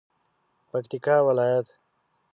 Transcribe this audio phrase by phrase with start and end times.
[0.69, 1.67] پکتیکا ولایت